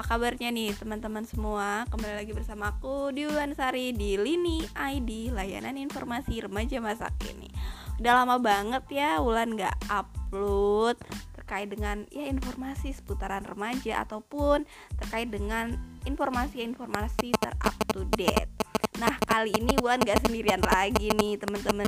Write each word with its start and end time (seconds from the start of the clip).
apa 0.00 0.16
kabarnya 0.16 0.48
nih 0.48 0.72
teman-teman 0.80 1.28
semua? 1.28 1.84
Kembali 1.92 2.24
lagi 2.24 2.32
bersama 2.32 2.72
aku 2.72 3.12
di 3.12 3.28
Sari 3.52 3.92
di 3.92 4.16
Lini 4.16 4.64
ID 4.72 5.28
Layanan 5.28 5.76
Informasi 5.76 6.40
Remaja 6.40 6.80
Masa 6.80 7.12
Kini. 7.20 7.52
Udah 8.00 8.24
lama 8.24 8.40
banget 8.40 8.80
ya 8.88 9.20
Wulan 9.20 9.60
gak 9.60 9.76
upload 9.92 10.96
terkait 11.36 11.68
dengan 11.68 12.08
ya 12.08 12.24
informasi 12.32 12.96
seputaran 12.96 13.44
remaja 13.44 14.00
ataupun 14.00 14.64
terkait 15.04 15.28
dengan 15.28 15.76
informasi-informasi 16.08 17.36
terup 17.36 17.76
to 17.92 18.08
date. 18.16 18.48
Nah 18.96 19.20
kali 19.28 19.52
ini 19.52 19.76
Wulan 19.84 20.00
gak 20.00 20.24
sendirian 20.24 20.64
lagi 20.64 21.12
nih 21.12 21.36
teman-teman. 21.36 21.84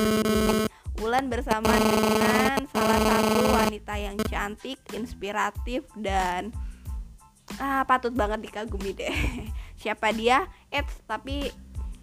Wulan 1.01 1.33
bersama 1.33 1.73
dengan 1.81 2.61
salah 2.77 3.01
satu 3.09 3.57
wanita 3.57 3.97
yang 3.97 4.21
cantik, 4.29 4.77
inspiratif 4.93 5.89
dan 5.97 6.53
ah 7.59 7.83
patut 7.85 8.15
banget 8.15 8.49
dikagumi 8.49 8.97
deh. 8.97 9.17
Siapa 9.83 10.15
dia? 10.15 10.47
Eits 10.73 11.03
tapi 11.05 11.51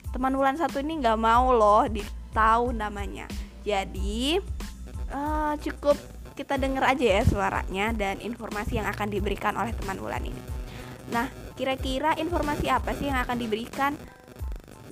teman 0.09 0.33
Wulan 0.33 0.57
satu 0.57 0.81
ini 0.81 0.99
nggak 1.01 1.19
mau 1.19 1.53
loh 1.53 1.85
ditahu 1.87 2.75
namanya. 2.75 3.25
Jadi 3.63 4.37
uh, 5.13 5.53
cukup 5.57 5.97
kita 6.33 6.55
denger 6.55 6.83
aja 6.95 7.05
ya 7.19 7.23
suaranya 7.27 7.91
dan 7.91 8.23
informasi 8.23 8.79
yang 8.79 8.87
akan 8.87 9.11
diberikan 9.11 9.55
oleh 9.55 9.75
teman 9.75 9.99
Wulan 9.99 10.23
ini. 10.27 10.43
Nah 11.13 11.27
kira-kira 11.55 12.15
informasi 12.15 12.71
apa 12.71 12.95
sih 12.95 13.11
yang 13.11 13.19
akan 13.23 13.37
diberikan? 13.37 13.93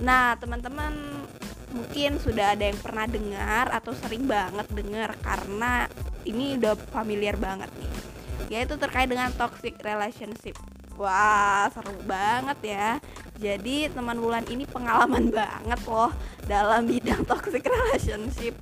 Nah 0.03 0.35
teman-teman 0.37 0.93
mungkin 1.75 2.15
sudah 2.19 2.55
ada 2.55 2.63
yang 2.67 2.79
pernah 2.79 3.05
dengar 3.05 3.67
atau 3.75 3.91
sering 3.91 4.23
banget 4.23 4.67
dengar 4.71 5.19
karena 5.19 5.87
ini 6.23 6.55
udah 6.55 6.79
familiar 6.91 7.35
banget 7.35 7.67
nih 7.75 8.06
yaitu 8.47 8.79
terkait 8.79 9.07
dengan 9.07 9.31
toxic 9.35 9.75
relationship. 9.83 10.55
Wah, 10.97 11.69
seru 11.69 11.93
banget 12.09 12.57
ya. 12.73 12.89
Jadi 13.37 13.85
teman 13.93 14.17
Wulan 14.17 14.43
ini 14.49 14.65
pengalaman 14.65 15.29
banget 15.39 15.81
loh 15.85 16.09
dalam 16.49 16.89
bidang 16.89 17.21
toxic 17.27 17.61
relationship. 17.61 18.57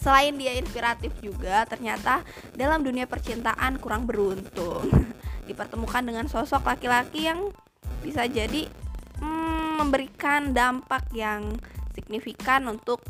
Selain 0.00 0.36
dia 0.36 0.60
inspiratif 0.60 1.12
juga, 1.24 1.64
ternyata 1.64 2.20
dalam 2.52 2.84
dunia 2.84 3.08
percintaan 3.08 3.80
kurang 3.80 4.04
beruntung. 4.04 4.88
Dipertemukan 5.48 6.04
dengan 6.04 6.28
sosok 6.28 6.64
laki-laki 6.64 7.28
yang 7.28 7.52
bisa 8.04 8.28
jadi 8.28 8.68
hmm, 9.20 9.80
memberikan 9.80 10.52
dampak 10.52 11.08
yang 11.16 11.56
signifikan 11.96 12.68
untuk 12.68 13.00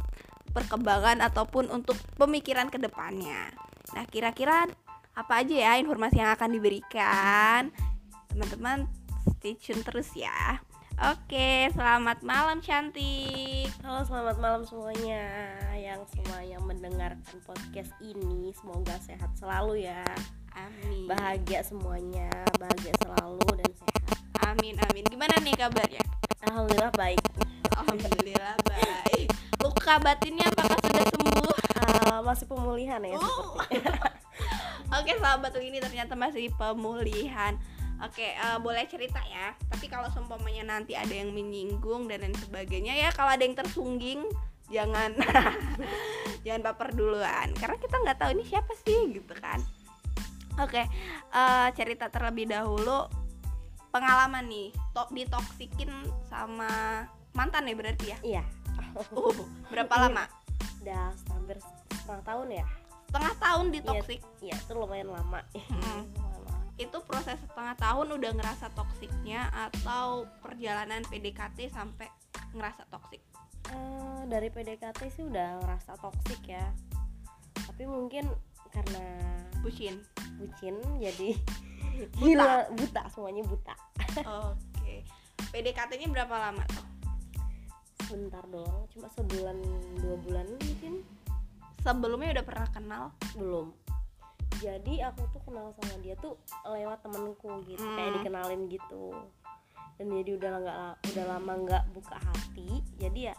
perkembangan 0.54 1.18
ataupun 1.22 1.70
untuk 1.74 1.98
pemikiran 2.14 2.70
ke 2.70 2.78
depannya. 2.78 3.50
Nah, 3.94 4.06
kira-kira 4.06 4.70
apa 5.14 5.46
aja 5.46 5.54
ya 5.54 5.72
informasi 5.78 6.18
yang 6.18 6.34
akan 6.34 6.50
diberikan 6.50 7.70
teman-teman 8.26 8.90
stay 9.38 9.54
tune 9.54 9.82
terus 9.86 10.10
ya 10.18 10.58
Oke, 10.94 11.74
selamat 11.74 12.22
malam 12.22 12.62
cantik. 12.62 13.66
Halo, 13.82 14.06
selamat 14.06 14.38
malam 14.38 14.62
semuanya 14.62 15.26
yang 15.74 15.98
semua 16.06 16.38
yang 16.46 16.62
mendengarkan 16.62 17.34
podcast 17.42 17.90
ini. 17.98 18.54
Semoga 18.54 18.94
sehat 19.02 19.34
selalu 19.34 19.90
ya. 19.90 20.06
Amin. 20.54 21.10
Bahagia 21.10 21.66
semuanya, 21.66 22.30
bahagia 22.62 22.94
selalu 23.02 23.42
dan 23.58 23.70
sehat. 23.74 24.22
Amin, 24.46 24.78
amin. 24.86 25.02
Gimana 25.10 25.34
nih 25.42 25.58
kabarnya? 25.58 26.04
Alhamdulillah 26.46 26.94
baik. 26.94 27.22
Alhamdulillah 27.74 28.54
baik. 28.62 29.34
Luka 29.66 29.98
batinnya 29.98 30.46
apakah 30.46 30.78
sudah 30.78 31.06
sembuh? 31.10 31.54
Uh, 31.74 32.18
masih 32.22 32.46
pemulihan 32.46 33.02
ya 33.02 33.18
sepertinya. 33.18 33.98
Oke, 34.94 35.18
sahabat 35.18 35.50
ini 35.58 35.82
ternyata 35.82 36.14
masih 36.14 36.54
pemulihan. 36.54 37.58
Oke, 37.98 38.30
uh, 38.38 38.62
boleh 38.62 38.86
cerita 38.86 39.18
ya. 39.26 39.50
Tapi 39.66 39.90
kalau 39.90 40.06
seumpamanya 40.14 40.62
nanti 40.78 40.94
ada 40.94 41.10
yang 41.10 41.34
menyinggung 41.34 42.06
dan 42.06 42.22
lain 42.22 42.36
sebagainya 42.38 42.94
ya, 42.94 43.10
kalau 43.10 43.34
ada 43.34 43.42
yang 43.42 43.58
tersungging 43.58 44.22
jangan 44.70 45.12
jangan 46.46 46.60
baper 46.64 46.96
duluan 46.96 47.52
karena 47.60 47.76
kita 47.76 48.00
nggak 48.00 48.16
tahu 48.16 48.30
ini 48.38 48.44
siapa 48.46 48.72
sih 48.86 49.18
gitu 49.18 49.34
kan. 49.34 49.58
Oke, 50.62 50.86
uh, 51.34 51.68
cerita 51.74 52.06
terlebih 52.06 52.46
dahulu 52.54 53.10
pengalaman 53.90 54.46
nih, 54.46 54.70
to 54.94 55.02
ditoksikin 55.10 55.90
sama 56.30 57.02
mantan 57.34 57.66
ya 57.66 57.74
berarti 57.74 58.06
ya? 58.14 58.18
Iya. 58.22 58.42
Uh, 58.94 59.34
berapa 59.74 59.94
lama? 60.06 60.30
Udah 60.86 61.10
hampir 61.34 61.58
setengah 61.90 62.22
tahun 62.22 62.62
ya 62.62 62.66
setengah 63.14 63.34
tahun 63.38 63.66
di 63.70 63.78
toxic. 63.78 64.20
iya 64.42 64.58
itu 64.58 64.72
lumayan 64.74 65.14
lama. 65.14 65.38
Hmm. 65.70 66.02
itu 66.74 66.98
proses 67.06 67.38
setengah 67.38 67.78
tahun 67.78 68.18
udah 68.18 68.34
ngerasa 68.34 68.66
toksiknya 68.74 69.46
atau 69.46 70.26
perjalanan 70.42 71.06
PDKT 71.06 71.70
sampai 71.70 72.10
ngerasa 72.50 72.90
toksik 72.90 73.22
uh, 73.70 74.26
dari 74.26 74.50
PDKT 74.50 75.00
sih 75.08 75.24
udah 75.24 75.62
ngerasa 75.62 75.96
toksik 76.02 76.42
ya. 76.44 76.66
Tapi 77.54 77.84
mungkin 77.86 78.28
karena 78.74 79.04
bucin. 79.62 80.02
Bucin 80.36 80.76
jadi 80.98 81.38
buta. 82.18 82.26
gila 82.26 82.52
buta 82.74 83.02
semuanya 83.14 83.42
buta. 83.46 83.74
Oke. 84.50 84.58
Okay. 84.82 84.98
PDKT-nya 85.54 86.10
berapa 86.10 86.34
lama 86.34 86.66
tuh? 86.66 86.86
Sebentar 88.04 88.42
doang 88.50 88.84
cuma 88.92 89.08
sebulan 89.14 89.56
dua 90.02 90.16
bulan 90.20 90.46
mungkin 90.60 91.06
sebelumnya 91.84 92.40
udah 92.40 92.44
pernah 92.48 92.68
kenal? 92.72 93.04
Belum. 93.36 93.66
Jadi 94.64 95.04
aku 95.04 95.28
tuh 95.28 95.42
kenal 95.44 95.76
sama 95.76 96.00
dia 96.00 96.16
tuh 96.16 96.40
lewat 96.64 97.04
temenku 97.04 97.60
gitu 97.68 97.84
hmm. 97.84 97.96
kayak 98.00 98.12
dikenalin 98.20 98.60
gitu. 98.72 99.12
Dan 100.00 100.06
jadi 100.10 100.30
udah 100.40 100.50
nggak 100.64 100.78
udah 101.12 101.24
lama 101.28 101.52
nggak 101.68 101.84
buka 101.94 102.16
hati 102.18 102.82
jadi 102.98 103.30
ya 103.30 103.36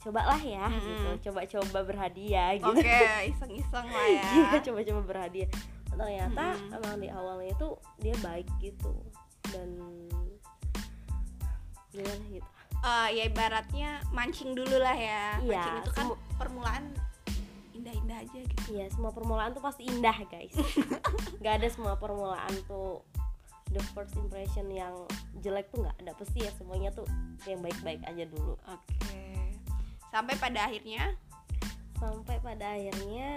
cobalah 0.00 0.40
ya 0.40 0.64
hmm. 0.64 0.80
gitu. 0.80 1.10
Coba-coba 1.28 1.78
berhadiah 1.84 2.56
gitu. 2.56 2.72
Oke 2.72 2.80
okay, 2.80 3.28
iseng-iseng 3.36 3.86
lah 3.92 4.08
ya. 4.08 4.24
Iya, 4.24 4.50
coba-coba 4.64 5.00
berhadiah. 5.04 5.50
Ternyata 5.92 6.44
hmm. 6.56 6.76
emang 6.80 6.96
di 6.96 7.08
awalnya 7.12 7.52
itu 7.52 7.68
dia 8.00 8.16
baik 8.24 8.48
gitu. 8.64 8.96
Dan 9.52 9.76
gimana 11.90 12.24
gitu 12.30 12.59
uh, 12.84 13.08
ya 13.12 13.28
ibaratnya 13.28 14.00
mancing 14.12 14.52
dulu 14.56 14.76
lah 14.80 14.96
ya. 14.96 15.38
Iya, 15.40 15.60
mancing 15.60 15.76
itu 15.80 15.90
kan 15.92 16.06
permulaan 16.36 16.84
indah-indah 17.76 18.18
aja 18.20 18.38
gitu. 18.44 18.62
Iya 18.76 18.86
semua 18.92 19.10
permulaan 19.12 19.50
tuh 19.56 19.62
pasti 19.64 19.88
indah 19.88 20.16
guys. 20.28 20.54
Nggak 21.40 21.54
ada 21.62 21.68
semua 21.72 21.94
permulaan 21.96 22.52
tuh 22.68 23.04
the 23.70 23.80
first 23.94 24.12
impression 24.18 24.66
yang 24.68 24.92
jelek 25.40 25.70
tuh 25.70 25.86
nggak 25.86 25.96
ada. 26.04 26.12
Pasti 26.18 26.44
ya 26.44 26.50
semuanya 26.58 26.90
tuh 26.92 27.06
yang 27.46 27.62
baik-baik 27.62 28.02
aja 28.04 28.24
dulu. 28.26 28.58
Oke. 28.66 28.98
Okay. 29.00 29.54
sampai 30.10 30.34
pada 30.36 30.66
akhirnya? 30.66 31.14
Sampai 31.96 32.36
pada 32.42 32.74
akhirnya 32.74 33.30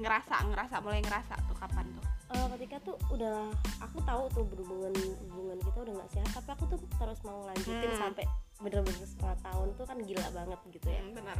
ngerasa 0.00 0.48
ngerasa 0.48 0.76
mulai 0.80 1.04
ngerasa 1.04 1.34
tuh 1.44 1.56
kapan 1.60 1.84
tuh 1.92 2.09
uh, 2.34 2.46
ketika 2.56 2.76
tuh 2.82 2.96
udah 3.10 3.50
aku 3.82 3.98
tahu 4.06 4.22
tuh 4.30 4.44
berhubungan 4.46 4.92
hubungan 5.30 5.58
kita 5.60 5.78
udah 5.82 5.94
nggak 5.98 6.10
sehat 6.14 6.30
tapi 6.34 6.48
aku 6.54 6.64
tuh 6.70 6.78
terus 6.98 7.20
mau 7.26 7.42
lanjutin 7.46 7.90
hmm. 7.90 8.00
sampai 8.00 8.24
bener-bener 8.60 9.06
setengah 9.06 9.38
tahun 9.40 9.68
tuh 9.74 9.84
kan 9.88 9.98
gila 10.04 10.26
banget 10.36 10.60
gitu 10.70 10.88
ya. 10.88 11.02
Hmm, 11.02 11.14
benar 11.16 11.36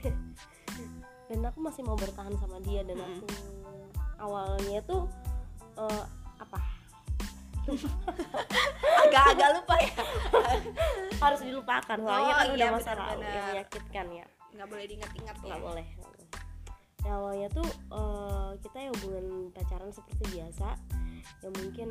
dan 1.30 1.38
aku 1.46 1.58
masih 1.62 1.82
mau 1.86 1.94
bertahan 1.94 2.34
sama 2.42 2.58
dia 2.66 2.82
dan 2.82 2.98
aku 2.98 3.26
awalnya 4.18 4.82
tuh 4.84 5.06
uh, 5.78 6.04
apa? 6.42 6.58
Agak-agak 9.06 9.48
lupa 9.62 9.74
ya? 9.78 9.94
Harus 11.22 11.40
dilupakan 11.44 11.98
soalnya 12.02 12.34
oh, 12.34 12.38
kan 12.42 12.46
iya, 12.50 12.56
udah 12.56 12.68
masa 12.74 12.90
lalu 12.98 13.24
yang 13.24 13.46
menyakitkan 13.52 14.06
ya. 14.10 14.26
Nggak 14.50 14.68
boleh 14.68 14.84
diingat-ingat 14.90 15.36
ya. 15.38 15.46
Nggak 15.46 15.62
boleh 15.62 15.86
ya 17.04 17.12
awalnya 17.16 17.48
tuh 17.48 17.68
uh, 17.92 18.52
kita 18.60 18.88
ya 18.88 18.90
hubungan 18.92 19.48
pacaran 19.56 19.88
seperti 19.88 20.24
biasa 20.36 20.76
ya 21.40 21.48
mungkin 21.48 21.90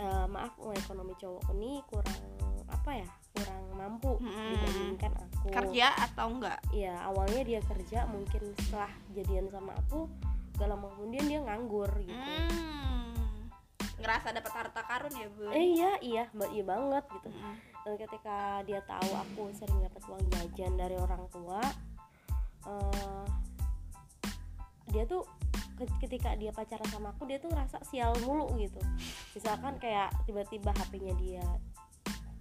uh, 0.00 0.26
maaf 0.28 0.56
ekonomi 0.72 1.12
cowok 1.20 1.44
ini 1.56 1.84
kurang 1.88 2.20
apa 2.70 2.90
ya 3.04 3.08
kurang 3.36 3.62
mampu 3.76 4.12
hmm. 4.16 4.52
dibandingkan 4.56 5.12
aku 5.16 5.46
kerja 5.52 5.86
atau 6.10 6.26
enggak 6.32 6.60
iya 6.72 6.96
awalnya 7.04 7.42
dia 7.44 7.60
kerja 7.62 8.08
mungkin 8.08 8.42
setelah 8.56 8.90
jadian 9.12 9.46
sama 9.52 9.76
aku 9.76 10.08
gak 10.56 10.68
lama 10.68 10.92
kemudian 10.92 11.24
dia 11.24 11.40
nganggur 11.40 11.88
gitu 12.04 12.12
hmm. 12.12 13.48
ngerasa 14.00 14.32
dapat 14.32 14.52
harta 14.52 14.80
karun 14.84 15.14
ya 15.16 15.28
bu 15.32 15.48
eh, 15.52 15.66
iya 15.76 15.92
iya 16.00 16.24
iya 16.32 16.64
banget 16.64 17.04
gitu 17.16 17.28
hmm. 17.32 17.54
dan 17.84 17.94
ketika 17.96 18.36
dia 18.64 18.80
tahu 18.84 19.10
aku 19.12 19.42
sering 19.56 19.80
dapat 19.84 20.02
uang 20.08 20.24
jajan 20.36 20.72
dari 20.76 20.96
orang 21.00 21.24
tua 21.32 21.60
uh, 22.68 23.24
dia 24.90 25.06
tuh 25.06 25.24
ketika 26.02 26.36
dia 26.36 26.52
pacaran 26.52 26.84
sama 26.92 27.16
aku 27.16 27.24
dia 27.24 27.40
tuh 27.40 27.48
ngerasa 27.48 27.80
sial 27.88 28.12
mulu 28.20 28.52
gitu. 28.60 28.80
Misalkan 29.32 29.80
kayak 29.80 30.12
tiba-tiba 30.28 30.74
HP-nya 30.76 31.14
dia 31.16 31.46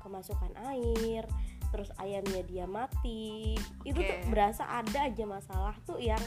kemasukan 0.04 0.51
air 0.75 1.24
terus 1.69 1.94
ayamnya 2.01 2.42
dia 2.50 2.66
mati 2.66 3.54
okay. 3.54 3.94
itu 3.94 4.00
tuh 4.01 4.18
berasa 4.34 4.66
ada 4.66 5.06
aja 5.06 5.24
masalah 5.30 5.75
tuh 5.86 6.01
yang 6.01 6.19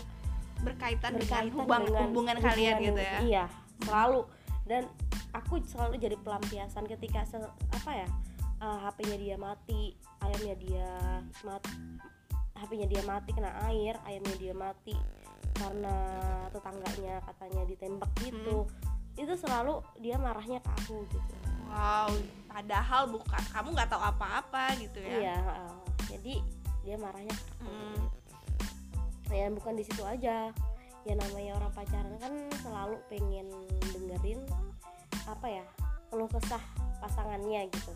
berkaitan, 0.62 1.18
berkaitan 1.18 1.50
dengan 1.50 1.56
hubungan 1.58 1.80
dengan 1.82 2.02
hubungan 2.06 2.36
kalian 2.38 2.74
hubungan 2.78 2.86
gitu 2.86 3.00
ya? 3.02 3.18
iya 3.26 3.44
selalu. 3.82 4.20
Dan 4.62 4.82
aku 5.34 5.58
selalu 5.66 5.98
jadi 5.98 6.16
pelampiasan 6.22 6.86
ketika 6.86 7.26
se- 7.26 7.54
apa 7.74 7.90
ya 7.90 8.08
eh, 8.62 8.78
HP-nya 8.86 9.16
dia 9.18 9.36
mati 9.36 9.98
ayamnya 10.22 10.54
dia 10.54 10.90
mati 11.42 11.74
HP-nya 12.54 12.86
dia 12.86 13.02
mati 13.02 13.30
kena 13.34 13.50
air 13.66 13.98
ayamnya 14.06 14.36
dia 14.38 14.54
mati 14.54 14.94
karena 15.56 15.94
tetangganya 16.50 17.14
katanya 17.24 17.62
ditembak 17.66 18.10
gitu 18.20 18.64
Hmm. 18.64 19.20
itu 19.20 19.32
selalu 19.36 19.84
dia 20.00 20.16
marahnya 20.16 20.58
ke 20.58 20.70
aku 20.72 21.04
gitu 21.08 21.34
wow 21.68 22.08
padahal 22.48 23.08
bukan 23.08 23.42
kamu 23.52 23.68
nggak 23.72 23.90
tahu 23.92 24.02
apa-apa 24.02 24.72
gitu 24.80 24.98
ya 25.00 25.16
iya 25.20 25.36
eh, 25.36 25.74
jadi 26.16 26.34
dia 26.82 26.96
marahnya 26.96 27.32
ke 27.32 27.44
aku 27.52 27.64
Hmm. 27.68 27.96
gitu. 28.00 29.32
ya 29.32 29.46
bukan 29.48 29.74
di 29.76 29.84
situ 29.84 30.02
aja 30.04 30.36
ya 31.02 31.14
namanya 31.18 31.58
orang 31.58 31.72
pacaran 31.72 32.14
kan 32.16 32.32
selalu 32.62 32.96
pengen 33.10 33.48
dengerin 33.90 34.40
apa 35.24 35.46
ya 35.48 35.64
keluh 36.08 36.28
kesah 36.28 36.60
pasangannya 37.00 37.66
gitu 37.68 37.92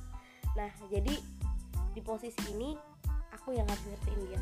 nah 0.52 0.68
jadi 0.88 1.14
di 1.92 2.00
posisi 2.00 2.36
ini 2.50 2.76
aku 3.30 3.52
yang 3.52 3.64
harus 3.64 3.84
ngertiin 3.86 4.20
dia 4.26 4.40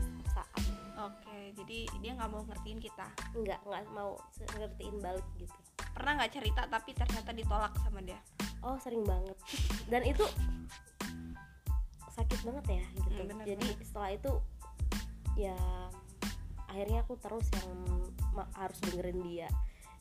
oke 1.04 1.36
jadi 1.60 1.78
dia 2.00 2.12
nggak 2.16 2.30
mau 2.32 2.42
ngertiin 2.48 2.80
kita. 2.80 3.06
Nggak 3.36 3.60
nggak 3.64 3.84
mau 3.92 4.16
ngertiin 4.56 4.96
balik 5.04 5.26
gitu. 5.36 5.54
Pernah 5.92 6.12
nggak 6.20 6.32
cerita 6.32 6.62
tapi 6.66 6.90
ternyata 6.96 7.30
ditolak 7.36 7.72
sama 7.84 8.00
dia? 8.00 8.20
Oh 8.64 8.80
sering 8.80 9.04
banget. 9.04 9.36
Dan 9.86 10.02
itu 10.08 10.24
sakit 12.14 12.40
banget 12.46 12.64
ya 12.80 12.84
gitu. 12.94 13.10
Hmm, 13.10 13.28
bener 13.28 13.44
jadi 13.44 13.66
setelah 13.82 14.10
itu 14.14 14.32
ya 15.34 15.58
akhirnya 16.70 17.02
aku 17.02 17.14
terus 17.18 17.46
yang 17.52 17.70
harus 18.56 18.78
dengerin 18.88 19.20
dia. 19.26 19.48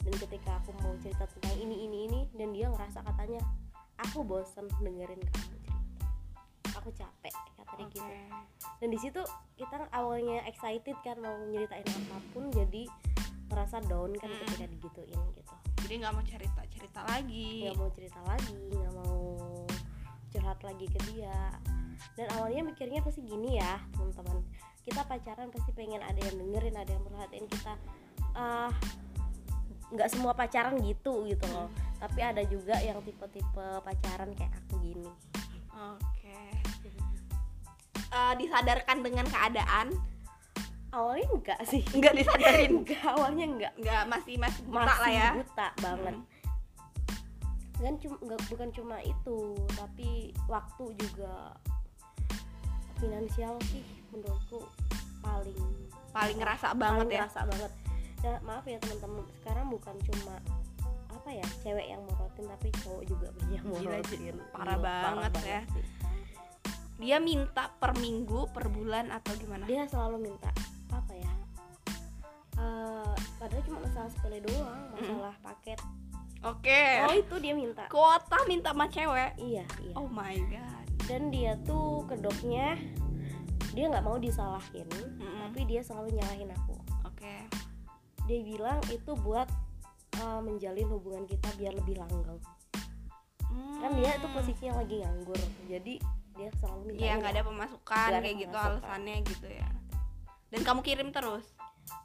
Dan 0.03 0.13
ketika 0.19 0.59
aku 0.59 0.75
mau 0.83 0.93
cerita 0.99 1.23
tentang 1.27 1.55
ini 1.59 1.87
ini 1.87 1.97
ini 2.11 2.19
dan 2.35 2.51
dia 2.51 2.67
ngerasa 2.67 3.03
katanya 3.07 3.41
aku 3.99 4.23
bosen 4.23 4.67
dengerin 4.81 5.19
kamu 5.19 5.55
cerita. 5.63 5.75
Aku 6.81 6.89
capek 6.91 7.35
katanya 7.73 7.89
oke. 7.89 7.97
Gitu 7.97 8.53
dan 8.83 8.87
di 8.91 8.99
situ 8.99 9.21
kita 9.55 9.87
awalnya 9.95 10.43
excited 10.43 10.95
kan 11.07 11.15
mau 11.19 11.35
nyeritain 11.47 11.87
apa 11.87 12.17
pun 12.35 12.51
jadi 12.51 12.83
merasa 13.47 13.79
down 13.85 14.11
kan 14.17 14.27
Mm. 14.27 14.39
ketika 14.43 14.65
digituin 14.65 15.19
gitu. 15.39 15.53
Jadi 15.85 15.93
nggak 16.03 16.13
mau 16.15 16.23
cerita 16.25 16.61
cerita 16.67 16.99
lagi. 17.05 17.69
Nggak 17.69 17.79
mau 17.79 17.89
cerita 17.93 18.19
lagi 18.25 18.59
nggak 18.71 18.93
mau 18.97 19.19
curhat 20.33 20.59
lagi 20.65 20.85
ke 20.89 20.99
dia. 21.11 21.39
Dan 22.19 22.27
awalnya 22.35 22.61
mikirnya 22.65 22.99
pasti 23.05 23.21
gini 23.23 23.61
ya 23.61 23.79
teman-teman. 23.93 24.41
Kita 24.83 25.05
pacaran 25.07 25.47
pasti 25.53 25.71
pengen 25.71 26.01
ada 26.03 26.19
yang 26.19 26.35
dengerin 26.39 26.75
ada 26.75 26.91
yang 26.91 27.03
perhatiin 27.07 27.47
kita. 27.47 27.73
Ah 28.33 28.73
nggak 29.93 30.09
semua 30.09 30.33
pacaran 30.33 30.81
gitu 30.81 31.29
gitu 31.29 31.45
loh. 31.53 31.69
Tapi 32.01 32.19
ada 32.19 32.41
juga 32.49 32.81
yang 32.81 32.99
tipe-tipe 33.05 33.67
pacaran 33.85 34.33
kayak 34.33 34.51
aku 34.65 34.81
gini. 34.81 35.07
Oke 35.71 36.62
Eh, 38.13 38.33
disadarkan 38.37 38.97
dengan 39.01 39.25
keadaan? 39.25 39.89
Awalnya 40.93 41.27
enggak 41.33 41.59
sih. 41.65 41.81
Nggak 41.97 42.13
disadarin? 42.21 42.71
Enggak 42.85 43.01
awalnya 43.09 43.45
enggak. 43.49 43.73
Nggak 43.81 44.03
masih 44.05 44.35
masih 44.37 44.61
buta 44.69 44.85
masih 44.85 45.01
lah 45.01 45.09
ya. 45.11 45.29
buta 45.41 45.67
banget. 45.81 46.15
Hmm. 46.21 46.31
dan 47.81 47.99
cuma 47.99 48.15
nggak 48.23 48.41
bukan 48.47 48.69
cuma 48.71 48.95
itu 49.03 49.59
tapi 49.75 50.31
waktu 50.47 50.83
juga 51.03 51.51
finansial 52.95 53.59
sih 53.67 53.83
menurutku 54.07 54.63
paling 55.19 55.59
paling 56.15 56.37
ngerasa 56.39 56.71
paling 56.71 56.79
banget 56.79 57.05
ya? 57.11 57.19
ngerasa 57.27 57.41
banget. 57.43 57.71
Nah, 58.23 58.39
maaf 58.47 58.63
ya 58.63 58.79
teman-teman. 58.79 59.27
Sekarang 59.35 59.65
bukan 59.67 59.95
cuma 59.99 60.35
apa 61.11 61.29
ya 61.33 61.47
cewek 61.59 61.87
yang 61.91 61.99
morotin 62.07 62.45
tapi 62.47 62.67
cowok 62.87 63.03
juga 63.03 63.27
banyak 63.35 63.51
yang 63.59 63.65
Gila, 63.67 63.99
morotin. 63.99 64.35
Parah 64.55 64.77
Gila, 64.79 64.95
banget 65.03 65.31
ya. 65.43 65.61
sih. 65.75 65.85
Dia 67.01 67.17
minta 67.17 67.73
per 67.81 67.97
minggu 67.97 68.49
per 68.53 68.69
bulan 68.69 69.09
atau 69.09 69.33
gimana? 69.37 69.65
Dia 69.65 69.89
selalu 69.89 70.29
minta. 70.29 70.49
Apa 70.93 71.13
ya? 71.13 71.33
Eh, 72.53 73.13
padahal 73.41 73.63
cuma 73.65 73.79
masalah 73.81 74.09
sepele 74.13 74.39
doang 74.45 74.81
masalah 74.93 75.35
paket. 75.41 75.79
Oke. 76.43 76.83
Oh 77.07 77.15
itu 77.15 77.35
dia 77.39 77.53
minta. 77.55 77.87
Kuota 77.89 78.45
minta 78.45 78.75
sama 78.75 78.85
cewek? 78.91 79.33
Iya 79.39 79.65
iya. 79.81 79.93
Oh 79.97 80.05
my 80.11 80.37
god. 80.51 80.85
Dan 81.09 81.33
dia 81.33 81.57
tuh 81.65 82.05
kedoknya 82.05 82.77
dia 83.73 83.89
nggak 83.89 84.05
mau 84.05 84.21
disalahin 84.21 84.85
Mm-mm. 84.85 85.49
tapi 85.49 85.65
dia 85.65 85.81
selalu 85.81 86.13
nyalahin 86.13 86.51
aku. 86.53 86.77
Oke. 87.09 87.47
Dia 88.29 88.39
bilang 88.45 88.79
itu 88.93 89.11
buat 89.17 89.49
uh, 90.21 90.39
menjalin 90.45 90.87
hubungan 90.93 91.25
kita 91.25 91.49
biar 91.57 91.73
lebih 91.73 91.97
langgeng. 91.97 92.37
Kan 93.81 93.91
dia 93.97 94.15
tuh 94.21 94.29
posisinya 94.31 94.81
lagi 94.81 95.01
nganggur 95.01 95.37
jadi 95.67 95.99
dia 96.33 96.49
selalu 96.57 96.81
minta 96.87 96.99
Iya 96.99 97.13
nggak 97.17 97.31
ada 97.31 97.43
pemasukan 97.43 97.93
Nggak 97.95 98.09
ada 98.09 98.19
kayak 98.19 98.37
gitu 98.37 98.49
pemasukan. 98.51 98.71
alasannya 98.73 99.15
gitu 99.25 99.47
ya. 99.47 99.69
Dan 100.49 100.61
kamu 100.61 100.79
kirim 100.81 101.09
terus. 101.09 101.45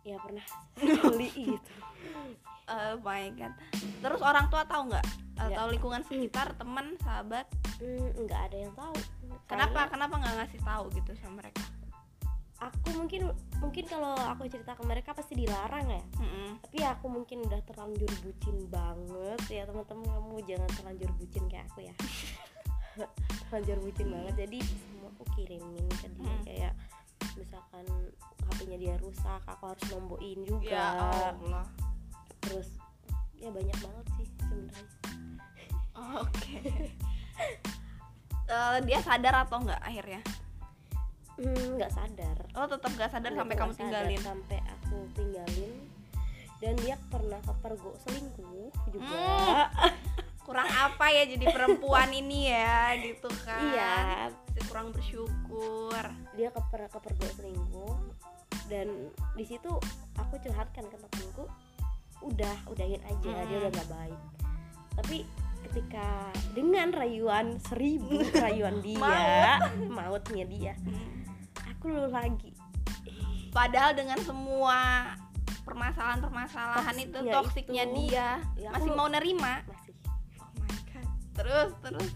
ya 0.03 0.19
pernah 0.19 0.43
sekali 0.79 1.29
gitu 1.31 1.73
Oh 2.69 2.95
my 3.01 3.25
god. 3.33 3.55
Terus 4.03 4.21
orang 4.21 4.47
tua 4.49 4.67
tahu 4.67 4.91
nggak? 4.91 5.07
Nggak. 5.39 5.49
Atau 5.49 5.65
lingkungan 5.71 6.03
sekitar, 6.03 6.53
teman, 6.59 6.99
sahabat? 7.01 7.47
Hmm, 7.79 8.11
nggak 8.19 8.41
ada 8.51 8.57
yang 8.59 8.73
tahu 8.75 8.97
Kenapa? 9.47 9.87
Kenapa 9.87 10.15
nggak 10.19 10.35
ngasih 10.43 10.61
tahu 10.61 10.85
gitu 10.93 11.13
sama 11.17 11.41
mereka? 11.41 11.63
aku 12.59 12.91
mungkin 12.99 13.31
mungkin 13.63 13.85
kalau 13.87 14.19
aku 14.19 14.51
cerita 14.51 14.75
ke 14.75 14.83
mereka 14.83 15.15
pasti 15.15 15.39
dilarang 15.39 15.87
ya 15.87 16.03
Mm-mm. 16.19 16.59
tapi 16.59 16.79
aku 16.83 17.07
mungkin 17.07 17.47
udah 17.47 17.63
terlanjur 17.63 18.11
bucin 18.19 18.67
banget 18.67 19.41
ya 19.47 19.63
teman-teman 19.63 20.11
kamu 20.11 20.37
jangan 20.43 20.71
terlanjur 20.75 21.11
bucin 21.23 21.45
kayak 21.47 21.71
aku 21.71 21.87
ya 21.87 21.95
terlanjur 23.43 23.79
bucin 23.81 24.09
banget 24.09 24.35
jadi 24.39 24.59
semua 24.61 25.09
aku 25.11 25.25
kirimin 25.35 25.89
ke 25.93 26.09
dia 26.11 26.27
Hmm. 26.27 26.43
kayak 26.43 26.73
misalkan 27.35 27.85
HP-nya 28.45 28.77
dia 28.77 28.95
rusak 28.99 29.43
aku 29.45 29.65
harus 29.69 29.85
nombokin 29.89 30.39
juga 30.43 30.69
Ya 30.69 30.87
Allah. 31.31 31.67
terus 32.41 32.69
ya 33.35 33.49
banyak 33.49 33.77
banget 33.77 34.07
sih 34.15 34.27
sebenarnya 34.39 34.87
Oke. 35.99 36.59
Eh, 38.49 38.79
dia 38.83 38.99
sadar 38.99 39.35
atau 39.41 39.61
nggak 39.61 39.77
akhirnya? 39.79 40.23
Hmm, 41.35 41.75
nggak 41.75 41.91
sadar 41.91 42.37
Oh 42.53 42.65
tetap 42.65 42.91
nggak 42.93 43.11
sadar 43.13 43.31
sampai 43.33 43.55
kamu 43.55 43.73
sadar 43.73 43.85
tinggalin. 44.07 44.21
sampai 44.21 44.59
aku 44.65 44.97
tinggalin 45.13 45.73
dan 46.59 46.75
dia 46.77 46.97
pernah 47.07 47.39
kepergok 47.41 47.95
selingkuh 48.01 48.71
juga 48.89 49.07
Hmm. 49.07 49.67
Kurang 50.49 50.65
apa 50.67 51.07
ya 51.09 51.29
jadi 51.29 51.45
perempuan 51.47 52.09
ini 52.11 52.49
ya 52.49 52.97
gitu 52.97 53.29
kan? 53.45 53.61
iya 53.69 53.97
kurang 54.65 54.91
bersyukur. 54.91 55.93
dia 56.33 56.49
keper 56.49 56.89
kepergok 56.89 57.33
selingkuh 57.35 58.01
dan 58.67 58.89
di 59.33 59.45
situ 59.45 59.69
aku 60.15 60.35
curhatkan 60.39 60.85
ke 60.85 60.97
temanku 60.99 61.45
udah 62.21 62.57
udahin 62.67 62.99
aja 63.03 63.33
dia 63.45 63.55
Hmm. 63.55 63.61
udah 63.61 63.71
gak 63.73 63.89
baik 63.89 64.21
tapi 64.95 65.19
ketika 65.63 66.07
dengan 66.53 66.91
rayuan 66.91 67.47
seribu 67.63 68.19
rayuan 68.45 68.81
dia 68.81 69.57
mautnya 69.87 70.45
dia 70.45 70.75
aku 71.67 71.89
lu 71.89 72.09
lagi 72.09 72.51
Padahal 73.49 73.93
dengan 73.93 74.21
semua 74.21 75.09
permasalahan-permasalahan 75.65 76.97
itu 76.99 77.17
Toksiknya 77.17 77.33
toksiknya 77.33 77.85
itu, 77.85 77.95
dia 78.05 78.29
ya 78.57 78.69
masih 78.71 78.91
mau 78.93 79.09
nerima. 79.09 79.65
masih. 79.65 79.88
Terus 81.39 81.71
terus. 81.81 82.11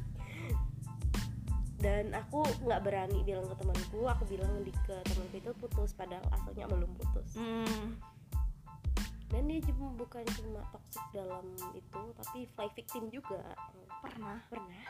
dan 1.79 2.15
aku 2.15 2.43
nggak 2.63 2.79
berani 2.81 3.23
bilang 3.23 3.43
ke 3.45 3.57
temanku 3.57 4.07
aku 4.07 4.23
bilang 4.29 4.51
di 4.63 4.71
ke 4.83 4.95
temanku 5.03 5.35
itu 5.35 5.51
putus 5.57 5.91
padahal 5.91 6.23
aslinya 6.31 6.67
belum 6.69 6.91
putus 6.95 7.35
Hmm. 7.35 7.99
dan 9.27 9.43
dia 9.47 9.59
cuma 9.65 9.91
bukan 9.93 10.23
cuma 10.31 10.63
toxic 10.71 11.03
dalam 11.11 11.43
itu 11.73 12.03
tapi 12.15 12.47
fly 12.49 12.71
victim 12.73 13.11
juga 13.11 13.43
Pernah. 13.99 14.39
pernah 14.47 14.83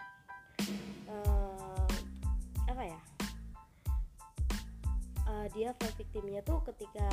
eh, 1.07 1.93
apa 2.67 2.85
ya 2.85 3.01
Eh, 5.25 5.47
dia 5.51 5.73
fly 5.73 5.93
victimnya 5.97 6.45
tuh 6.45 6.61
ketika 6.67 7.09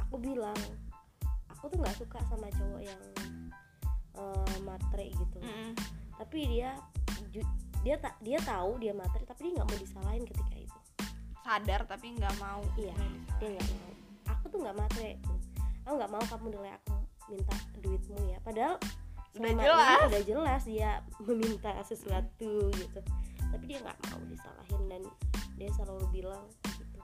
aku 0.00 0.18
bilang 0.18 0.56
aku 1.46 1.68
tuh 1.68 1.78
nggak 1.78 1.94
suka 1.94 2.18
sama 2.26 2.50
cowok 2.50 2.82
yang 2.82 3.02
eh, 4.16 4.56
matre 4.62 5.06
gitu 5.08 5.38
Mm-mm. 5.38 5.78
Tapi 6.16 6.38
dia 6.48 6.70
dia 7.84 7.96
tak 8.02 8.18
dia 8.24 8.40
tahu 8.42 8.80
dia 8.82 8.90
matre 8.96 9.22
tapi 9.22 9.46
dia 9.46 9.52
nggak 9.60 9.68
mau 9.70 9.78
disalahin 9.78 10.24
ketika 10.26 10.56
itu 10.58 10.78
Sadar 11.46 11.86
tapi 11.86 12.18
nggak 12.18 12.42
mau. 12.42 12.58
Iya, 12.74 12.90
dia 13.38 13.48
nggak 13.54 13.68
mau 13.70 13.86
aku 14.26 14.44
tuh 14.50 14.58
nggak 14.62 14.76
matre 14.78 15.10
aku 15.86 15.94
nggak 15.98 16.12
mau 16.12 16.24
kamu 16.26 16.46
nilai 16.54 16.72
aku 16.82 16.94
minta 17.30 17.54
duitmu 17.82 18.18
ya 18.30 18.38
padahal 18.42 18.76
Udah 19.36 19.52
jelas. 19.52 20.00
udah 20.08 20.22
jelas 20.24 20.62
dia 20.64 20.90
meminta 21.20 21.70
sesuatu 21.84 22.72
gitu 22.72 23.00
tapi 23.52 23.64
dia 23.68 23.78
nggak 23.84 23.98
mau 24.10 24.20
disalahin 24.26 24.82
dan 24.88 25.02
dia 25.60 25.68
selalu 25.76 26.06
bilang 26.14 26.46
gitu 26.64 26.98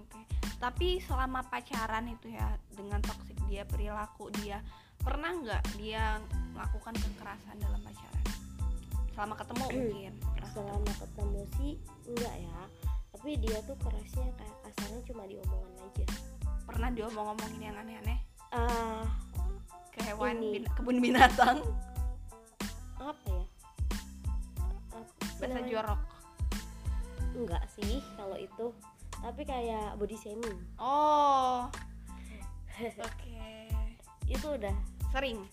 Oke. 0.00 0.20
Tapi 0.58 0.98
selama 1.02 1.44
pacaran 1.46 2.08
itu 2.08 2.32
ya 2.32 2.56
dengan 2.72 3.02
toksik 3.04 3.36
dia 3.46 3.68
perilaku 3.68 4.32
dia 4.42 4.64
pernah 4.96 5.34
nggak 5.36 5.62
dia 5.76 6.18
melakukan 6.56 6.96
kekerasan 6.96 7.58
dalam 7.60 7.80
pacaran? 7.84 8.23
Selama 9.14 9.34
ketemu 9.38 9.64
mungkin. 9.70 10.12
Pernah 10.18 10.50
selama 10.50 10.92
ketemu 10.98 11.40
sih 11.54 11.72
enggak 12.10 12.34
ya. 12.42 12.58
Tapi 13.14 13.30
dia 13.38 13.58
tuh 13.62 13.76
kerasnya 13.78 14.26
kayak 14.34 14.56
kasarnya 14.66 15.00
cuma 15.06 15.22
diomongan 15.30 15.72
aja. 15.86 16.06
Pernah 16.66 16.88
diomong-omongin 16.90 17.62
yang 17.62 17.76
aneh-aneh? 17.78 18.18
Ah 18.50 19.06
ke 19.94 20.02
hewan 20.10 20.42
Ini. 20.42 20.50
bin- 20.58 20.70
kebun 20.74 20.98
binatang? 20.98 21.62
Apa 22.98 23.26
ya? 23.30 23.46
Bahasa 25.38 25.60
jorok. 25.62 26.00
Enggak 27.38 27.64
sih 27.70 28.02
kalau 28.18 28.34
itu. 28.34 28.66
Tapi 29.22 29.42
kayak 29.46 29.94
body 29.94 30.18
shaming. 30.18 30.58
Oh. 30.82 31.70
Oke. 33.06 33.70
Itu 34.26 34.58
udah. 34.58 34.74
Sering? 35.14 35.46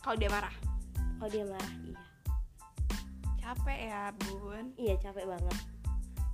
Kalau 0.00 0.16
dia 0.16 0.32
marah? 0.32 0.54
Kalau 1.20 1.28
dia 1.28 1.44
marah 1.44 1.74
iya 1.84 2.07
capek 3.48 3.88
ya 3.88 4.12
bun. 4.12 4.64
Iya 4.76 4.94
capek 5.00 5.24
banget. 5.24 5.58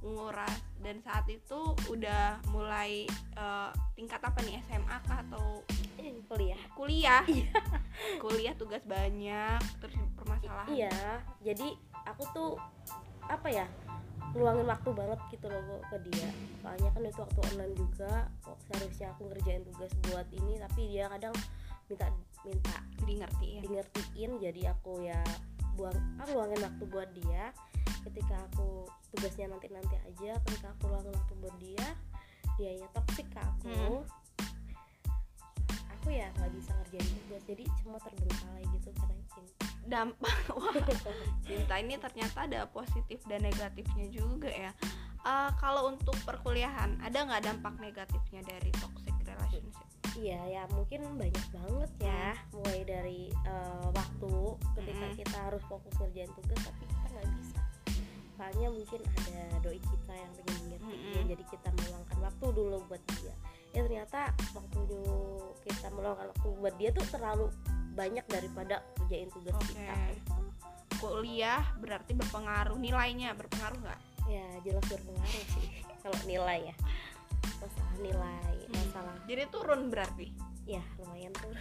Nguras. 0.03 0.59
Dan 0.83 0.99
saat 1.07 1.25
itu 1.31 1.79
udah 1.87 2.43
mulai 2.51 3.07
eh, 3.39 3.71
tingkat 3.95 4.19
apa 4.19 4.43
nih 4.43 4.59
SMA 4.67 4.99
kah 5.07 5.23
atau 5.31 5.63
eh, 6.03 6.11
kuliah. 6.27 6.63
kuliah? 6.75 7.23
Iya. 7.31 7.55
kuliah 8.19 8.55
tugas 8.59 8.83
banyak 8.83 9.63
terus 9.79 9.95
permasalahan. 10.19 10.75
Iya. 10.75 11.23
Jadi 11.47 11.79
aku 12.03 12.27
tuh 12.35 12.51
apa 13.31 13.47
ya 13.47 13.67
ngeluangin 14.35 14.67
waktu 14.67 14.91
banget 14.91 15.21
gitu 15.31 15.47
loh 15.47 15.79
ke 15.87 15.97
dia. 16.11 16.29
Soalnya 16.59 16.91
kan 16.91 17.07
itu 17.07 17.21
waktu 17.23 17.41
online 17.55 17.75
juga 17.79 18.27
kok 18.43 18.59
seharusnya 18.67 19.15
aku 19.15 19.31
ngerjain 19.31 19.63
tugas 19.63 19.95
buat 20.11 20.27
ini 20.35 20.59
tapi 20.59 20.91
dia 20.91 21.07
kadang 21.07 21.35
minta 21.87 22.11
minta 22.43 22.77
di 23.07 23.15
ngertiin 23.23 24.33
jadi 24.43 24.75
aku 24.75 25.05
ya 25.05 25.23
buang 25.75 25.99
aku 26.23 26.31
luangin 26.35 26.61
waktu 26.63 26.85
buat 26.89 27.11
dia. 27.15 27.51
Ketika 28.05 28.37
aku 28.53 28.89
tugasnya 29.15 29.53
nanti 29.55 29.71
nanti 29.71 29.97
aja 30.05 30.37
ketika 30.49 30.75
aku 30.75 30.91
luangin 30.91 31.15
waktu 31.15 31.35
buat 31.41 31.57
dia 31.63 31.87
dia 32.55 32.71
ya 32.79 32.87
toksik 32.95 33.27
ke 33.31 33.41
aku. 33.41 33.71
Hmm. 33.71 34.03
aku 35.97 36.13
ya 36.13 36.29
nggak 36.37 36.53
bisa 36.53 36.71
ngerjain 36.77 37.09
tugas 37.17 37.43
jadi 37.49 37.65
semua 37.81 37.97
terbengkalai 38.05 38.65
gitu 38.77 38.93
karena 38.93 39.25
cinta. 39.33 39.65
Dampak. 39.89 40.37
Wah 40.61 40.77
cinta 41.49 41.75
ini 41.81 41.95
ternyata 41.97 42.39
ada 42.45 42.61
positif 42.69 43.25
dan 43.25 43.41
negatifnya 43.41 44.07
juga 44.13 44.53
ya. 44.53 44.71
Eh, 45.25 45.51
kalau 45.57 45.89
untuk 45.89 46.13
perkuliahan 46.29 47.01
ada 47.01 47.19
nggak 47.25 47.43
dampak 47.49 47.75
negatifnya 47.81 48.45
dari 48.45 48.69
toxic 48.77 49.17
relationship 49.25 49.89
Iya 50.15 50.41
ya 50.47 50.63
mungkin 50.71 51.19
banyak 51.19 51.47
banget 51.51 51.91
ya 51.99 52.39
mulai 52.55 52.81
dari 52.87 53.23
eh, 53.35 53.87
waktu 53.91 54.33
ketika 54.79 55.07
Mm-mm. 55.11 55.19
kita 55.19 55.39
harus 55.51 55.63
fokus 55.67 55.95
ngerjain 55.99 56.31
tugas 56.39 56.61
tapi 56.63 56.83
kita 56.87 57.07
nggak 57.11 57.29
bisa 57.35 57.61
soalnya 58.35 58.69
mungkin 58.75 59.01
ada 59.15 59.43
doi 59.63 59.79
kita 59.79 60.15
yang 60.15 60.33
pengen 60.43 60.63
ngertiin 60.75 61.03
Mm-mm. 61.23 61.31
jadi 61.31 61.45
kita 61.51 61.69
meluangkan 61.71 62.19
waktu 62.19 62.47
dulu 62.51 62.77
buat 62.91 63.03
dia 63.19 63.35
ya 63.75 63.81
ternyata 63.83 64.21
waktu 64.55 64.81
kita 65.67 65.87
meluangkan 65.95 66.27
waktu 66.31 66.49
buat 66.63 66.75
dia 66.79 66.91
tuh 66.95 67.07
terlalu 67.11 67.47
banyak 67.95 68.27
daripada 68.27 68.83
kerjain 68.99 69.31
tugas 69.31 69.55
Oke. 69.55 69.71
kita 69.75 69.95
kuliah 70.99 71.63
berarti 71.79 72.15
berpengaruh 72.15 72.79
nilainya 72.79 73.35
berpengaruh 73.35 73.79
nggak 73.83 74.01
ya 74.31 74.47
jelas 74.63 74.85
berpengaruh 74.87 75.45
sih 75.59 75.67
kalau 76.03 76.19
nilai 76.27 76.71
ya 76.71 76.77
masalah 77.65 77.97
nilai 78.05 78.55
masalah 78.69 79.17
jadi 79.25 79.49
turun 79.49 79.89
berarti 79.89 80.29
ya 80.69 80.85
lumayan 81.01 81.33
tuh 81.33 81.53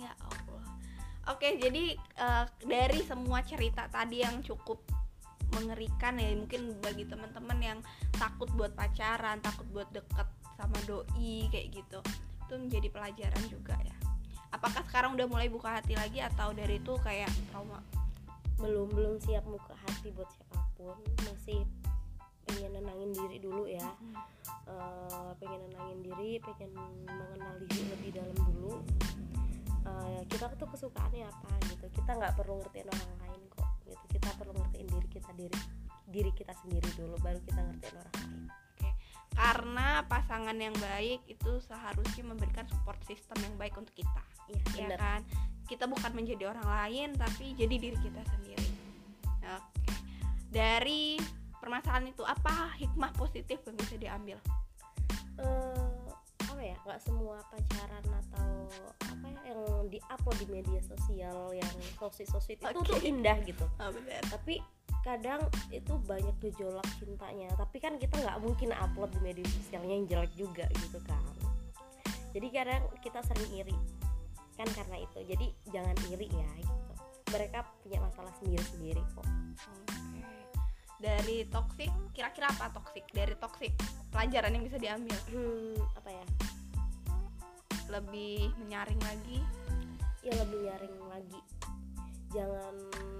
Ya 0.00 0.16
Allah. 0.16 0.64
Oke, 1.28 1.60
jadi 1.60 1.92
eh, 1.98 2.44
dari 2.64 3.04
semua 3.04 3.44
cerita 3.44 3.84
tadi 3.92 4.24
yang 4.24 4.40
cukup 4.40 4.80
mengerikan 5.52 6.16
ya, 6.16 6.32
mungkin 6.32 6.78
bagi 6.80 7.04
teman-teman 7.04 7.58
yang 7.60 7.78
takut 8.16 8.48
buat 8.56 8.72
pacaran, 8.72 9.44
takut 9.44 9.68
buat 9.74 9.92
deket 9.92 10.24
sama 10.56 10.78
doi 10.88 11.50
kayak 11.52 11.68
gitu, 11.74 12.00
itu 12.48 12.54
menjadi 12.56 12.88
pelajaran 12.88 13.44
juga 13.52 13.76
ya. 13.84 13.96
Apakah 14.56 14.82
sekarang 14.88 15.20
udah 15.20 15.26
mulai 15.28 15.52
buka 15.52 15.68
hati 15.78 15.94
lagi 15.94 16.24
atau 16.24 16.56
dari 16.56 16.80
itu 16.80 16.96
kayak 17.04 17.28
trauma? 17.52 17.84
belum 18.60 18.92
belum 18.92 19.16
siap 19.24 19.40
muka 19.48 19.72
hati 19.72 20.12
buat 20.12 20.28
siapa 20.36 20.60
pun 20.76 20.92
masih 21.24 21.64
diri 26.40 26.56
pengen 26.56 26.72
mengenal 27.04 27.54
diri 27.68 27.84
lebih 27.92 28.10
dalam 28.16 28.36
dulu. 28.48 28.74
Eh, 29.80 30.22
kita 30.32 30.48
tuh 30.56 30.68
kesukaannya 30.72 31.28
apa 31.28 31.48
gitu. 31.68 31.86
Kita 31.92 32.16
nggak 32.16 32.32
perlu 32.36 32.64
ngertiin 32.64 32.88
orang 32.88 33.12
lain 33.20 33.40
kok 33.52 33.68
gitu. 33.84 34.04
Kita 34.16 34.28
perlu 34.40 34.52
ngertiin 34.56 34.88
diri 34.88 35.08
kita 35.12 35.30
diri 35.36 35.58
diri 36.10 36.30
kita 36.34 36.52
sendiri 36.64 36.88
dulu 36.96 37.14
baru 37.20 37.38
kita 37.44 37.60
ngertiin 37.60 37.96
orang 38.00 38.14
lain. 38.24 38.42
Oke. 38.48 38.88
Karena 39.36 39.88
pasangan 40.08 40.56
yang 40.56 40.74
baik 40.80 41.20
itu 41.28 41.50
seharusnya 41.60 42.24
memberikan 42.24 42.64
support 42.72 42.98
system 43.04 43.36
yang 43.44 43.54
baik 43.60 43.76
untuk 43.76 43.92
kita. 43.92 44.24
iya 44.48 44.96
ya 44.96 44.96
kan? 44.96 45.20
Kita 45.68 45.84
bukan 45.86 46.12
menjadi 46.16 46.50
orang 46.50 46.66
lain 46.66 47.08
tapi 47.20 47.52
jadi 47.52 47.74
diri 47.76 47.98
kita 48.00 48.22
sendiri. 48.32 48.68
Oke. 49.44 49.92
Dari 50.50 51.20
permasalahan 51.60 52.08
itu 52.10 52.24
apa 52.24 52.72
hikmah 52.80 53.12
positif 53.12 53.60
yang 53.68 53.76
bisa 53.76 53.94
diambil? 54.00 54.38
Eh 55.38 55.89
apa 56.60 56.68
ya 56.68 56.76
nggak 56.84 57.00
semua 57.00 57.40
pacaran 57.48 58.04
atau 58.04 58.68
apa 59.08 59.26
ya 59.32 59.40
yang 59.48 59.88
diupload 59.88 60.36
di 60.44 60.46
media 60.52 60.80
sosial 60.84 61.56
yang 61.56 61.72
sosis 61.96 62.28
sosis 62.28 62.60
itu 62.60 62.68
Oke. 62.68 62.84
tuh 62.84 63.00
indah 63.00 63.40
gitu. 63.48 63.64
Oh, 63.80 63.88
benar 63.88 64.20
tapi 64.28 64.60
kadang 65.00 65.40
itu 65.72 65.96
banyak 66.04 66.36
gejolak 66.44 66.84
cintanya. 67.00 67.48
Tapi 67.56 67.80
kan 67.80 67.96
kita 67.96 68.12
nggak 68.12 68.44
mungkin 68.44 68.76
upload 68.76 69.08
di 69.08 69.20
media 69.24 69.48
sosialnya 69.48 70.04
yang 70.04 70.04
jelek 70.04 70.32
juga 70.36 70.68
gitu 70.84 71.00
kan. 71.08 71.24
Jadi 72.36 72.46
kadang 72.52 72.84
kita 73.00 73.24
sering 73.24 73.48
iri. 73.56 73.76
Kan 74.60 74.68
karena 74.76 75.00
itu. 75.00 75.18
Jadi 75.32 75.46
jangan 75.72 75.96
iri 76.12 76.28
ya 76.28 76.50
gitu. 76.60 76.92
Mereka 77.32 77.64
punya 77.80 78.04
masalah 78.04 78.36
sendiri 78.36 78.64
sendiri 78.68 79.00
kok. 79.16 79.24
Oke 79.24 80.39
dari 81.00 81.48
toksik 81.48 81.88
kira-kira 82.12 82.52
apa 82.52 82.68
toksik 82.76 83.08
dari 83.16 83.32
toksik 83.40 83.72
pelajaran 84.12 84.52
yang 84.52 84.64
bisa 84.68 84.76
diambil. 84.76 85.16
Hmm, 85.32 85.80
apa 85.96 86.10
ya? 86.12 86.24
Lebih 87.88 88.52
menyaring 88.60 89.00
lagi. 89.00 89.40
Ya 90.20 90.36
lebih 90.36 90.68
nyaring 90.68 90.96
lagi. 91.08 91.40
Jangan 92.30 92.76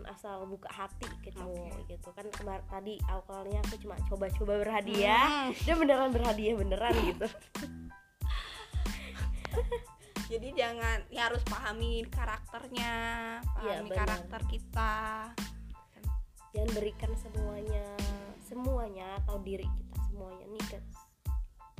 asal 0.06 0.46
buka 0.46 0.70
hati 0.70 1.08
ke 1.24 1.32
cowok 1.34 1.72
Oke. 1.82 1.96
gitu. 1.96 2.08
Kan 2.14 2.28
kemarin 2.30 2.62
tadi 2.70 2.94
awalnya 3.08 3.58
aku 3.66 3.80
cuma 3.82 3.96
coba-coba 4.06 4.60
berhadiah. 4.60 5.50
Hmm. 5.50 5.56
dia 5.64 5.74
beneran 5.74 6.12
berhadiah 6.12 6.54
beneran 6.54 6.94
gitu. 7.08 7.26
Jadi 10.30 10.54
jangan 10.54 11.02
ya 11.10 11.26
harus 11.26 11.42
pahami 11.42 12.06
karakternya 12.06 12.92
Iya, 13.42 13.82
pahami 13.82 13.90
benar. 13.90 13.98
karakter 13.98 14.40
kita 14.46 14.94
jangan 16.50 16.70
berikan 16.74 17.12
semuanya 17.14 17.86
semuanya 18.50 19.06
atau 19.22 19.38
diri 19.46 19.62
kita 19.62 19.96
semuanya 20.10 20.44
nih 20.50 20.64
ke 20.66 20.78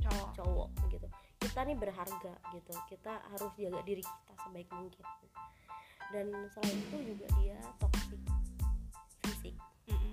cowok. 0.07 0.29
cowok 0.39 0.69
gitu. 0.87 1.07
Kita 1.43 1.59
nih 1.67 1.77
berharga 1.77 2.33
gitu. 2.55 2.73
Kita 2.87 3.13
harus 3.35 3.51
jaga 3.59 3.81
diri 3.83 4.03
kita 4.03 4.33
sebaik 4.47 4.69
mungkin. 4.71 5.05
Dan 6.11 6.27
selain 6.55 6.77
itu 6.79 6.97
juga 7.11 7.27
dia 7.43 7.59
toxic 7.79 8.21
fisik. 9.27 9.55
Oke. 9.91 10.11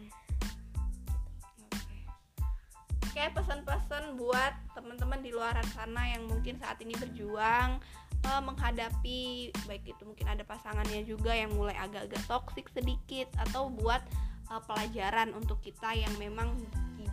Oke, 3.07 3.23
pesan-pesan 3.35 4.19
buat 4.19 4.55
teman-teman 4.75 5.23
di 5.23 5.31
luar 5.31 5.55
sana 5.75 6.11
yang 6.11 6.27
mungkin 6.27 6.59
saat 6.59 6.83
ini 6.83 6.95
berjuang 6.99 7.79
eh, 8.27 8.43
menghadapi 8.43 9.55
baik 9.67 9.85
itu 9.87 10.03
mungkin 10.03 10.27
ada 10.27 10.43
pasangannya 10.43 11.07
juga 11.07 11.35
yang 11.35 11.55
mulai 11.55 11.79
agak-agak 11.79 12.23
toksik 12.27 12.67
sedikit 12.75 13.31
atau 13.39 13.71
buat 13.71 14.03
eh, 14.49 14.63
pelajaran 14.65 15.33
untuk 15.37 15.61
kita 15.61 15.93
yang 15.95 16.13
memang 16.17 16.57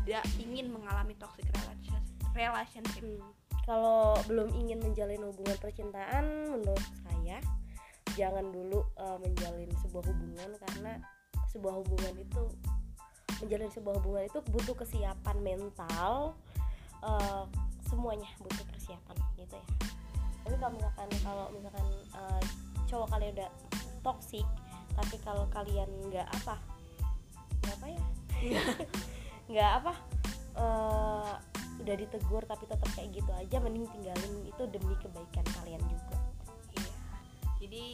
tidak 0.05 0.23
ingin 0.37 0.69
mengalami 0.69 1.17
toxic 1.17 1.45
relation- 1.49 2.07
relationship. 2.35 3.03
Hmm, 3.03 3.31
kalau 3.65 4.13
belum 4.29 4.53
ingin 4.53 4.77
menjalin 4.79 5.25
hubungan 5.25 5.57
percintaan 5.57 6.53
menurut 6.53 6.85
saya 7.01 7.41
jangan 8.13 8.53
dulu 8.53 8.85
uh, 9.01 9.17
menjalin 9.19 9.67
sebuah 9.81 10.05
hubungan 10.05 10.49
karena 10.61 11.01
sebuah 11.49 11.73
hubungan 11.83 12.13
itu 12.15 12.43
menjalin 13.43 13.71
sebuah 13.73 13.99
hubungan 13.99 14.23
itu 14.29 14.39
butuh 14.53 14.77
kesiapan 14.77 15.37
mental 15.41 16.37
uh, 17.01 17.43
semuanya 17.89 18.29
butuh 18.39 18.63
persiapan 18.69 19.17
gitu 19.41 19.57
ya 19.57 19.67
tapi 20.45 20.55
kalau 20.61 20.71
misalkan 20.77 21.09
kalau 21.25 21.45
misalkan 21.51 21.87
uh, 22.13 22.43
cowok 22.85 23.07
kalian 23.17 23.33
udah 23.41 23.49
toksik 24.05 24.47
tapi 24.93 25.15
kalau 25.25 25.49
kalian 25.49 25.89
nggak 26.07 26.29
apa 26.29 26.55
nggak 27.65 27.77
apa 27.81 27.88
ya? 27.89 28.03
Nggak 29.51 29.72
apa 29.81 29.93
eh, 30.57 31.34
udah 31.86 31.95
ditegur 32.01 32.43
tapi 32.48 32.63
tetap 32.65 32.89
kayak 32.95 33.10
gitu 33.13 33.31
aja 33.36 33.57
mending 33.62 33.86
tinggalin 33.93 34.34
itu 34.48 34.63
demi 34.69 34.93
kebaikan 35.01 35.45
kalian 35.62 35.81
juga. 35.86 36.17
Iya. 36.77 36.93
Jadi 37.62 37.86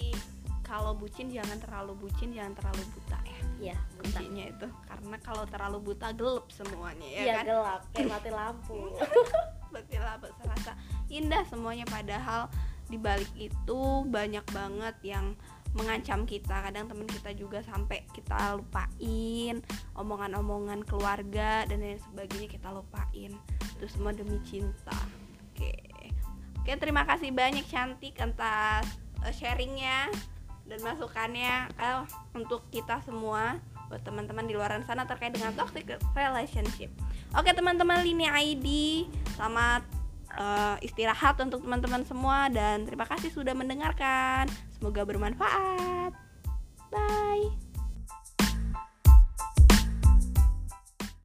kalau 0.61 0.95
bucin 0.95 1.27
jangan 1.27 1.59
terlalu 1.59 2.07
bucin 2.07 2.31
jangan 2.31 2.55
terlalu 2.55 2.83
buta 2.95 3.19
ya. 3.27 3.39
Iya 3.59 3.77
buta. 3.99 4.19
Kuncinya 4.19 4.45
itu 4.47 4.67
karena 4.87 5.17
kalau 5.19 5.43
terlalu 5.49 5.77
buta 5.91 6.07
gelap 6.15 6.47
semuanya 6.55 7.07
ya 7.11 7.21
iya 7.23 7.33
kan? 7.41 7.45
gelap 7.47 7.81
kayak 7.91 8.07
mati 8.07 8.29
lampu. 8.31 8.79
Berarti 9.71 9.95
lah 9.99 10.15
serasa 10.39 10.71
indah 11.11 11.43
semuanya 11.47 11.83
padahal 11.87 12.47
di 12.87 12.99
balik 12.99 13.31
itu 13.39 13.79
banyak 14.07 14.43
banget 14.51 14.95
yang 15.03 15.35
mengancam 15.71 16.27
kita 16.27 16.67
kadang 16.67 16.91
teman 16.91 17.07
kita 17.07 17.31
juga 17.31 17.63
sampai 17.63 18.03
kita 18.11 18.59
lupain 18.59 19.63
omongan-omongan 19.95 20.83
keluarga 20.83 21.63
dan 21.63 21.79
lain 21.79 21.99
sebagainya 21.99 22.47
kita 22.51 22.69
lupain. 22.71 23.31
Itu 23.79 23.85
semua 23.87 24.11
demi 24.11 24.39
cinta. 24.43 24.95
Oke. 25.51 25.73
Oke 26.61 26.71
terima 26.77 27.07
kasih 27.07 27.31
banyak 27.31 27.65
cantik 27.71 28.19
atas 28.19 28.85
eh, 29.23 29.33
sharingnya 29.33 30.11
dan 30.67 30.79
masukannya 30.83 31.71
eh, 31.79 32.03
untuk 32.35 32.67
kita 32.69 32.99
semua 33.01 33.57
buat 33.91 34.07
teman-teman 34.07 34.47
di 34.47 34.55
luar 34.55 34.71
sana 34.87 35.03
terkait 35.03 35.35
dengan 35.35 35.51
toxic 35.51 35.83
relationship. 36.15 36.87
Oke 37.35 37.51
teman-teman 37.51 37.99
lini 37.99 38.23
ID 38.23 38.67
selamat 39.35 39.83
uh, 40.39 40.75
istirahat 40.79 41.35
untuk 41.43 41.59
teman-teman 41.59 42.07
semua 42.07 42.47
dan 42.47 42.87
terima 42.87 43.03
kasih 43.03 43.27
sudah 43.35 43.51
mendengarkan. 43.51 44.47
Semoga 44.81 45.05
bermanfaat. 45.05 46.13
Bye. 46.89 47.20